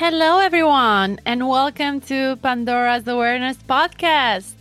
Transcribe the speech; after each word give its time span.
Hello, 0.00 0.38
everyone, 0.38 1.20
and 1.26 1.46
welcome 1.46 2.00
to 2.08 2.36
Pandora's 2.36 3.06
Awareness 3.06 3.58
Podcast, 3.58 4.54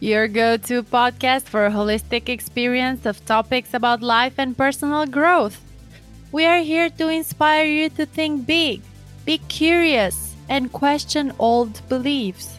your 0.00 0.26
go 0.28 0.56
to 0.56 0.82
podcast 0.82 1.42
for 1.42 1.66
a 1.66 1.70
holistic 1.70 2.30
experience 2.30 3.04
of 3.04 3.22
topics 3.26 3.74
about 3.74 4.00
life 4.00 4.38
and 4.38 4.56
personal 4.56 5.04
growth. 5.04 5.60
We 6.32 6.46
are 6.46 6.60
here 6.60 6.88
to 6.88 7.08
inspire 7.10 7.66
you 7.66 7.90
to 7.90 8.06
think 8.06 8.46
big, 8.46 8.80
be 9.26 9.36
curious, 9.48 10.34
and 10.48 10.72
question 10.72 11.34
old 11.38 11.86
beliefs. 11.90 12.56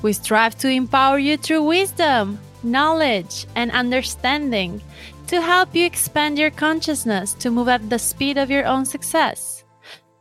We 0.00 0.14
strive 0.14 0.56
to 0.60 0.70
empower 0.70 1.18
you 1.18 1.36
through 1.36 1.64
wisdom, 1.64 2.38
knowledge, 2.62 3.44
and 3.54 3.70
understanding 3.72 4.80
to 5.26 5.42
help 5.42 5.74
you 5.74 5.84
expand 5.84 6.38
your 6.38 6.50
consciousness 6.50 7.34
to 7.34 7.50
move 7.50 7.68
at 7.68 7.90
the 7.90 7.98
speed 7.98 8.38
of 8.38 8.50
your 8.50 8.64
own 8.64 8.86
success. 8.86 9.57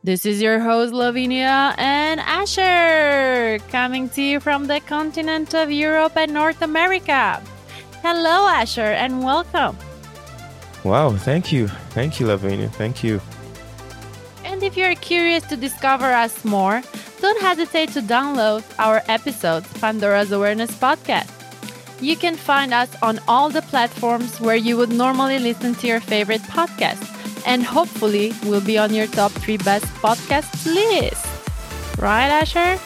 This 0.08 0.26
is 0.26 0.42
your 0.42 0.62
host, 0.62 0.94
Lavinia 0.94 1.76
and 1.78 2.22
Asher, 2.22 3.60
coming 3.68 4.08
to 4.12 4.22
you 4.22 4.40
from 4.40 4.68
the 4.68 4.80
continent 4.80 5.54
of 5.54 5.70
Europe 5.70 6.16
and 6.16 6.34
North 6.34 6.62
America. 6.62 7.44
Hello, 8.04 8.48
Asher, 8.48 8.96
and 9.04 9.22
welcome. 9.22 9.78
Wow, 10.86 11.12
thank 11.12 11.52
you. 11.52 11.68
Thank 11.92 12.22
you, 12.22 12.28
Lavinia. 12.28 12.70
Thank 12.70 13.04
you. 13.04 13.20
And 14.46 14.64
if 14.64 14.78
you're 14.78 14.96
curious 14.96 15.44
to 15.48 15.58
discover 15.58 16.06
us 16.06 16.46
more, 16.46 16.82
don't 17.20 17.42
hesitate 17.42 17.90
to 17.90 18.02
download 18.02 18.64
our 18.80 19.04
episodes, 19.10 19.68
Pandora's 19.82 20.32
Awareness 20.32 20.72
Podcast. 20.72 21.30
You 22.00 22.16
can 22.16 22.38
find 22.38 22.74
us 22.74 22.96
on 23.02 23.20
all 23.28 23.50
the 23.50 23.64
platforms 23.64 24.40
where 24.40 24.56
you 24.56 24.78
would 24.78 24.90
normally 24.90 25.40
listen 25.40 25.76
to 25.76 25.86
your 25.86 26.00
favorite 26.00 26.44
podcast 26.44 27.17
and 27.48 27.64
hopefully 27.64 28.34
we'll 28.44 28.62
be 28.62 28.78
on 28.78 28.94
your 28.94 29.08
top 29.08 29.32
three 29.32 29.58
best 29.58 29.86
podcasts 30.04 30.66
list. 30.68 31.26
Right, 31.98 32.28
Asher? 32.28 32.78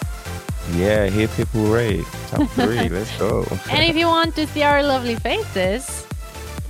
Yeah, 0.78 1.10
hip 1.10 1.32
hip 1.32 1.50
hooray. 1.50 2.04
Top 2.30 2.48
three, 2.52 2.88
let's 2.96 3.12
go. 3.18 3.44
and 3.70 3.84
if 3.84 3.98
you 3.98 4.06
want 4.06 4.36
to 4.36 4.48
see 4.48 4.64
our 4.64 4.84
lovely 4.84 5.16
faces, 5.16 6.06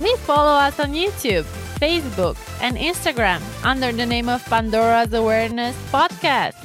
please 0.00 0.18
follow 0.20 0.56
us 0.58 0.80
on 0.80 0.92
YouTube, 0.92 1.44
Facebook, 1.78 2.36
and 2.60 2.76
Instagram 2.76 3.40
under 3.62 3.92
the 3.92 4.06
name 4.06 4.28
of 4.28 4.42
Pandora's 4.46 5.12
Awareness 5.12 5.76
Podcast. 5.92 6.56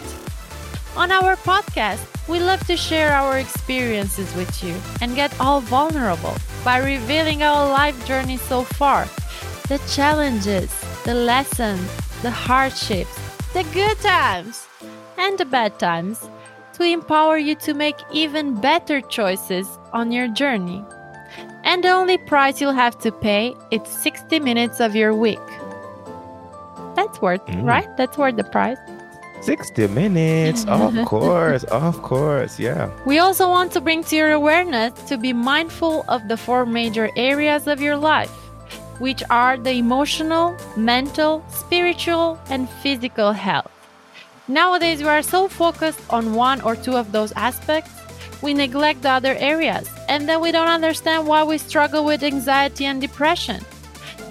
On 0.95 1.11
our 1.11 1.35
podcast, 1.35 2.01
we 2.27 2.39
love 2.39 2.65
to 2.65 2.75
share 2.75 3.13
our 3.13 3.37
experiences 3.37 4.33
with 4.33 4.63
you 4.63 4.73
and 5.01 5.13
get 5.13 5.29
all 5.39 5.61
vulnerable 5.61 6.33
by 6.63 6.79
revealing 6.79 7.43
our 7.43 7.69
life 7.69 7.95
journey 8.07 8.37
so 8.37 8.63
far, 8.63 9.05
the 9.67 9.77
challenges, 9.93 10.73
the 11.07 11.13
lessons, 11.13 11.89
the 12.21 12.29
hardships, 12.29 13.17
the 13.53 13.63
good 13.73 13.97
times, 13.99 14.67
and 15.17 15.37
the 15.37 15.45
bad 15.45 15.79
times 15.79 16.29
to 16.73 16.83
empower 16.83 17.37
you 17.37 17.55
to 17.55 17.73
make 17.73 17.95
even 18.11 18.53
better 18.59 18.99
choices 18.99 19.79
on 19.93 20.11
your 20.11 20.27
journey. 20.27 20.83
And 21.63 21.81
the 21.81 21.91
only 21.91 22.17
price 22.17 22.59
you'll 22.59 22.73
have 22.73 22.99
to 22.99 23.13
pay 23.13 23.55
is 23.71 23.87
60 23.87 24.41
minutes 24.41 24.81
of 24.81 24.97
your 24.97 25.15
week. 25.15 25.47
That's 26.97 27.21
worth, 27.21 27.45
mm. 27.45 27.63
right? 27.63 27.87
That's 27.95 28.17
worth 28.17 28.35
the 28.35 28.43
price. 28.43 28.77
60 29.39 29.87
minutes, 29.87 30.65
of 30.67 30.93
course, 31.05 31.63
of 31.63 32.01
course, 32.01 32.59
yeah. 32.59 32.91
We 33.05 33.19
also 33.19 33.47
want 33.47 33.71
to 33.71 33.79
bring 33.79 34.03
to 34.03 34.15
your 34.17 34.33
awareness 34.33 34.91
to 35.03 35.17
be 35.17 35.31
mindful 35.31 36.03
of 36.09 36.27
the 36.27 36.35
four 36.35 36.65
major 36.65 37.09
areas 37.15 37.65
of 37.65 37.79
your 37.79 37.95
life 37.95 38.46
which 38.99 39.23
are 39.29 39.57
the 39.57 39.71
emotional, 39.71 40.55
mental, 40.75 41.43
spiritual, 41.49 42.39
and 42.49 42.69
physical 42.81 43.31
health. 43.31 43.71
Nowadays, 44.47 45.01
we 45.01 45.09
are 45.09 45.21
so 45.21 45.47
focused 45.47 45.99
on 46.09 46.33
one 46.33 46.61
or 46.61 46.75
two 46.75 46.95
of 46.95 47.11
those 47.11 47.31
aspects, 47.33 47.91
we 48.41 48.53
neglect 48.53 49.01
the 49.01 49.09
other 49.09 49.35
areas, 49.35 49.89
and 50.07 50.27
then 50.29 50.41
we 50.41 50.51
don't 50.51 50.69
understand 50.69 51.27
why 51.27 51.43
we 51.43 51.57
struggle 51.57 52.05
with 52.05 52.23
anxiety 52.23 52.85
and 52.85 53.01
depression. 53.01 53.61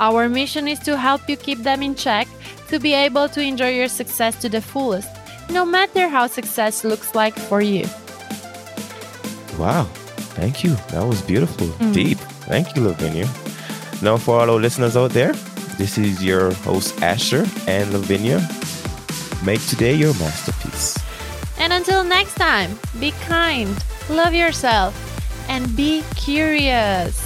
Our 0.01 0.29
mission 0.29 0.69
is 0.69 0.79
to 0.81 0.97
help 0.97 1.29
you 1.29 1.37
keep 1.37 1.59
them 1.59 1.83
in 1.83 1.95
check 1.95 2.29
to 2.69 2.79
be 2.79 2.95
able 2.95 3.29
to 3.31 3.41
enjoy 3.41 3.71
your 3.71 3.89
success 3.89 4.41
to 4.41 4.49
the 4.49 4.61
fullest, 4.61 5.09
no 5.51 5.65
matter 5.65 6.09
how 6.09 6.27
success 6.27 6.85
looks 6.85 7.15
like 7.15 7.35
for 7.35 7.61
you. 7.61 7.85
Wow, 9.59 9.85
thank 10.35 10.65
you. 10.65 10.75
That 10.91 11.05
was 11.05 11.23
beautiful, 11.23 11.67
mm. 11.67 11.95
deep. 11.95 12.19
Thank 12.49 12.77
you, 12.77 12.83
Lavinia. 12.83 13.27
Now, 14.03 14.17
for 14.17 14.41
all 14.41 14.51
our 14.51 14.61
listeners 14.61 14.97
out 14.97 15.13
there, 15.13 15.33
this 15.79 15.99
is 15.99 16.23
your 16.23 16.53
host 16.65 17.01
Asher 17.03 17.47
and 17.67 17.93
Lavinia. 17.93 18.47
Make 19.45 19.65
today 19.67 19.95
your 19.95 20.15
masterpiece. 20.15 20.99
And 21.59 21.73
until 21.73 22.05
next 22.05 22.35
time, 22.35 22.79
be 23.01 23.13
kind, 23.27 23.75
love 24.11 24.35
yourself, 24.35 24.95
and 25.49 25.75
be 25.75 26.03
curious. 26.15 27.26